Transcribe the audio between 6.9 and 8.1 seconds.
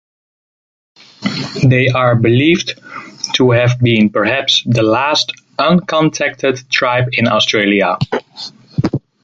in Australia.